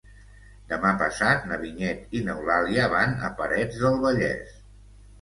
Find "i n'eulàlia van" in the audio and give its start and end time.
2.21-3.17